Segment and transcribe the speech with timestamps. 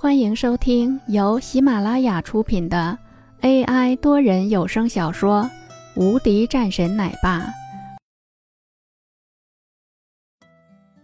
[0.00, 2.96] 欢迎收听由喜马拉雅出品的
[3.40, 5.42] AI 多人有声小说
[6.00, 7.40] 《无敌战神奶爸》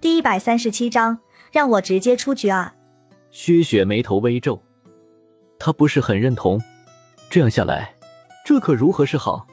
[0.01, 1.19] 第一百三十七章，
[1.51, 2.73] 让我直接出局啊！
[3.33, 4.63] 薛雪眉头微皱，
[5.59, 6.63] 她不是很认同。
[7.29, 7.97] 这样下来，
[8.47, 9.49] 这可如何是好？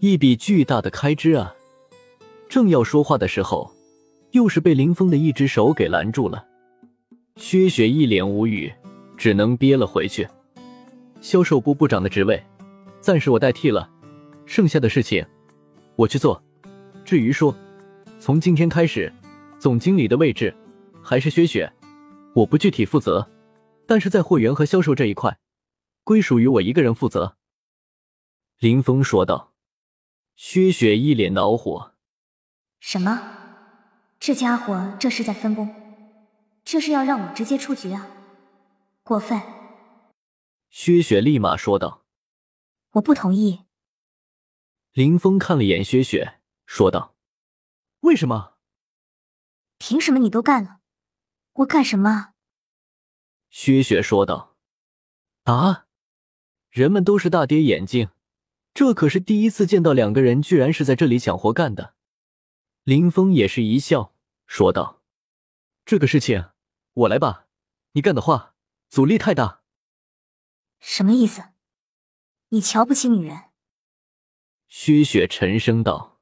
[0.00, 1.54] 一笔巨大的开支啊！
[2.48, 3.70] 正要说话的时候，
[4.32, 6.48] 又是被林峰的一只手给拦住了。
[7.40, 8.70] 薛雪一脸无语，
[9.16, 10.28] 只能憋了回去。
[11.22, 12.40] 销售部部长的职位，
[13.00, 13.90] 暂时我代替了，
[14.44, 15.26] 剩下的事情
[15.96, 16.40] 我去做。
[17.02, 17.56] 至于说
[18.20, 19.10] 从今天开始，
[19.58, 20.54] 总经理的位置
[21.02, 21.72] 还是薛雪，
[22.34, 23.26] 我不具体负责，
[23.86, 25.38] 但是在货源和销售这一块，
[26.04, 27.36] 归属于我一个人负责。
[28.58, 29.54] 林峰说道。
[30.36, 31.92] 薛雪一脸恼火
[32.80, 33.20] ：“什么？
[34.18, 35.74] 这家伙这是在分工？”
[36.70, 38.06] 这是要让我直接出局啊！
[39.02, 39.42] 过分！
[40.68, 42.04] 薛雪立马说道
[42.94, 43.64] ：“我不同意。”
[44.94, 47.16] 林峰看了眼薛雪，说道
[48.06, 48.54] ：“为什么？
[49.78, 50.78] 凭什么你都干了，
[51.54, 52.34] 我干什么？”
[53.50, 54.54] 薛雪说道
[55.50, 55.88] ：“啊！
[56.70, 58.10] 人们都是大跌眼镜，
[58.72, 61.96] 这可是第一次见到两个人居然是在这里抢活干的。”
[62.84, 64.14] 林峰也是一笑，
[64.46, 65.02] 说道。
[65.84, 66.50] 这个事情
[66.92, 67.46] 我来吧，
[67.92, 68.54] 你干的话
[68.88, 69.62] 阻力太大。
[70.80, 71.50] 什么意思？
[72.48, 73.50] 你瞧不起女人？
[74.68, 76.20] 薛雪沉声道。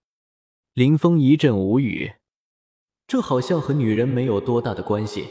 [0.75, 2.14] 林峰一阵无语，
[3.06, 5.28] 这好像和女人没有多大的关系，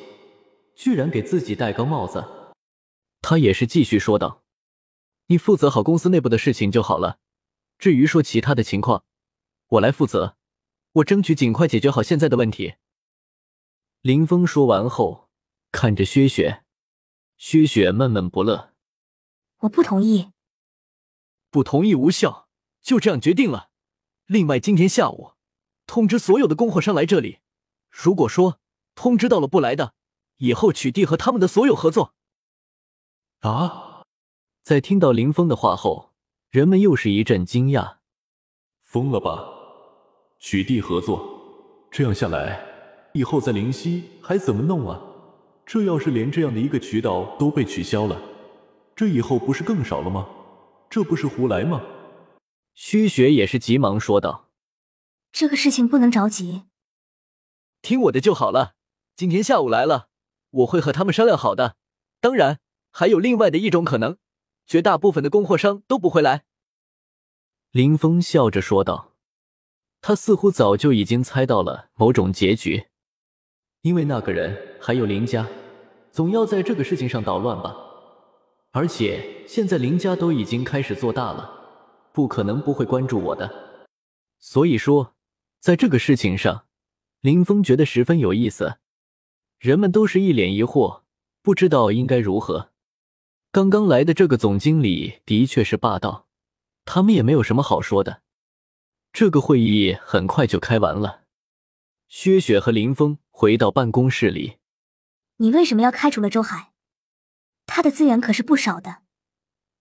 [0.75, 2.53] 居然给自己戴高帽子。
[3.21, 4.43] 他也是继续说道
[5.27, 7.19] ：“你负责好公司内部的事情就好了，
[7.77, 9.05] 至于说其他的情况，
[9.67, 10.35] 我来负责，
[10.93, 12.75] 我争取尽快解决好现在的问题。”
[14.01, 15.26] 林峰说完后，
[15.71, 16.63] 看着薛雪，
[17.37, 18.73] 薛雪闷闷不乐
[19.61, 20.31] ：“我不同意，
[21.49, 22.47] 不同意无效，
[22.81, 23.69] 就这样决定了。
[24.25, 25.33] 另外，今天下午
[25.85, 27.39] 通知所有的供货商来这里。
[27.89, 28.59] 如果说
[28.95, 29.93] 通知到了不来的，
[30.37, 32.13] 以后取缔和他们的所有合作。”
[33.41, 34.03] 啊！
[34.63, 36.13] 在听到林峰的话后，
[36.49, 37.97] 人们又是一阵惊讶
[38.81, 39.47] ：“疯了吧？
[40.39, 41.87] 取缔合作？
[41.91, 42.65] 这样下来……”
[43.13, 45.01] 以后在灵溪还怎么弄啊？
[45.67, 48.21] 这要是连这样的一个渠道都被取消了，
[48.95, 50.25] 这以后不是更少了吗？
[50.89, 51.83] 这不是胡来吗？
[52.73, 54.49] 虚雪也是急忙说道
[55.33, 56.63] ：“这个事情不能着急，
[57.81, 58.75] 听我的就好了。
[59.17, 60.07] 今天下午来了，
[60.51, 61.75] 我会和他们商量好的。
[62.21, 62.61] 当然，
[62.91, 64.15] 还有另外的一种可能，
[64.65, 66.45] 绝大部分的供货商都不会来。”
[67.71, 69.11] 林峰笑着说道，
[69.99, 72.85] 他似乎早就已经猜到了某种结局。
[73.81, 75.47] 因为那个人还有林家，
[76.17, 77.77] 总要在这个事情上捣乱吧。
[78.71, 81.47] 而且现在林家都已经开始做大了，
[82.11, 83.77] 不可能不会关注我的。
[84.39, 85.13] 所以说，
[85.59, 86.65] 在这个事情上，
[87.21, 88.77] 林峰觉得十分有意思。
[89.59, 91.01] 人们都是一脸疑惑，
[91.43, 92.71] 不知道应该如何。
[93.51, 96.25] 刚刚来的这个总经理的确是霸道，
[96.83, 98.23] 他们也没有什么好说的。
[99.13, 101.21] 这个会议很快就开完了。
[102.07, 104.55] 薛雪和林峰回到办公室里。
[105.39, 106.73] 你为什么要开除了周海？
[107.67, 109.03] 他的资源可是不少的，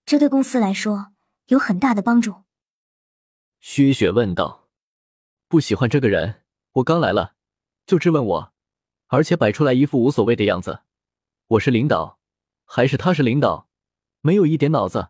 [0.05, 1.15] 这对公司来说
[1.47, 2.45] 有很大的帮助。
[3.61, 4.69] 薛雪问道
[5.49, 7.37] ：“不喜欢这个人，我刚来了
[7.87, 8.53] 就质问我，
[9.07, 10.83] 而且摆出来一副无所谓的样子。
[11.47, 12.19] 我是领导，
[12.67, 13.71] 还是他是领导？
[14.21, 15.09] 没有一点脑子，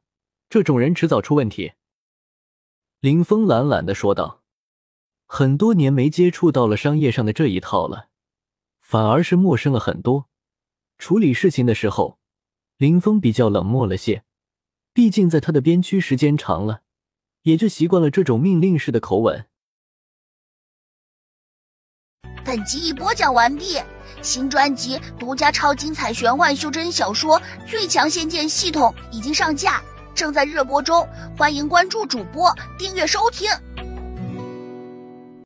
[0.49, 1.73] 这种人迟早出问题。”
[3.01, 4.45] 林峰懒懒的说道。
[5.27, 8.11] 很多年没接触到了商业上的这一套了，
[8.81, 10.29] 反而是陌生了很多。
[10.99, 12.19] 处理事情的时候，
[12.79, 14.25] 林峰比较冷漠了些，
[14.93, 16.83] 毕竟在他的边区时间长了，
[17.43, 19.47] 也就习惯了这种命令式的口吻。
[22.45, 23.79] 本集已播讲完毕，
[24.23, 29.83] 新专辑独家超精彩玄幻修真小说《最强仙剑系统》已经上架，
[30.15, 31.07] 正在热播中，
[31.37, 33.51] 欢迎关注主播，订阅收听。